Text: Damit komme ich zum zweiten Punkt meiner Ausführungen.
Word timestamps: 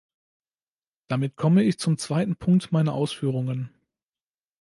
Damit 1.09 1.35
komme 1.35 1.61
ich 1.61 1.77
zum 1.77 1.95
zweiten 1.99 2.35
Punkt 2.35 2.71
meiner 2.71 2.95
Ausführungen. 2.95 3.69